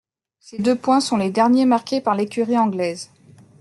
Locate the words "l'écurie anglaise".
2.15-3.11